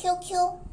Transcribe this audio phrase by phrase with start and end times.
[0.00, 0.69] qq